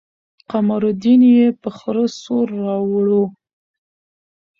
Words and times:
قمرالدين 0.51 1.21
يې 1.35 1.47
په 1.61 1.69
خره 1.77 2.05
سور 2.21 2.47
راوړو. 2.63 3.23